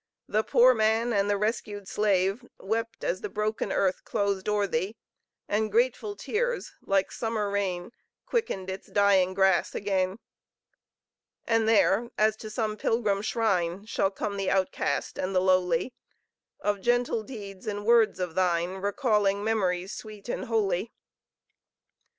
[0.27, 4.95] The poor man and the rescued slave Wept as the broken earth closed o'er thee
[5.47, 7.91] And grateful tears, like summer rain,
[8.25, 10.17] Quickened its dying grass again!
[11.45, 15.93] And there, as to some pilgrim shrine, Shall come the outcast and the lowly,
[16.59, 20.91] Of gentle deeds and words of thine Recalling memories sweet and holy!